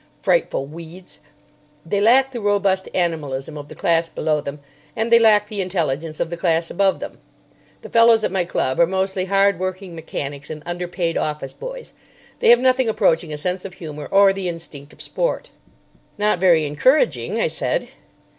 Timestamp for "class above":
6.37-6.99